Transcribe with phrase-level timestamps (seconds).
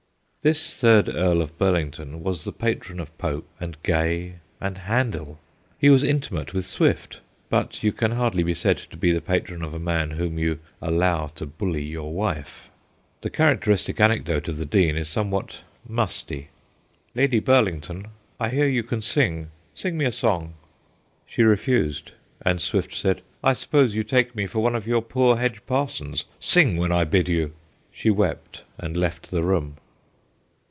[0.43, 5.37] This third Earl of Burlington was the patron of Pope and Gay and Handel.
[5.77, 9.61] He was intimate with Swift, but you can hardly be said to be the patron
[9.61, 12.71] of a man whom you allow to bully your wife.
[13.21, 15.47] The characteristic anecdote of the Dean is something
[15.87, 16.47] musty.'
[17.15, 18.07] Lady Burlington,
[18.39, 20.55] I hear you can sing: sing me a song/
[21.27, 22.13] She refused,
[22.43, 26.25] and Swift said,' I suppose you take me for one of your poor hedge parsons;
[26.39, 27.53] sing when I bid you.'
[27.91, 29.77] She wept and left the room.